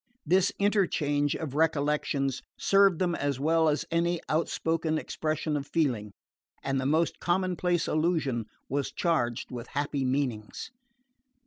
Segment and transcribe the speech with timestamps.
[0.25, 6.11] This interchange of recollections served them as well as any outspoken expression of feeling,
[6.63, 10.71] and the most commonplace allusion was charged with happy meanings.